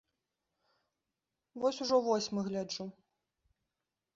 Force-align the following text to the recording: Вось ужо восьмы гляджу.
Вось 1.59 1.81
ужо 1.83 1.97
восьмы 2.07 2.41
гляджу. 2.49 2.85